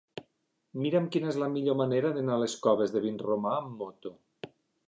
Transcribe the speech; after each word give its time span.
Mira'm 0.85 1.05
quina 1.15 1.29
és 1.33 1.37
la 1.43 1.51
millor 1.57 1.77
manera 1.83 2.13
d'anar 2.17 2.39
a 2.39 2.43
les 2.47 2.57
Coves 2.67 2.97
de 2.97 3.07
Vinromà 3.07 3.55
amb 3.59 3.81
moto. 3.83 4.17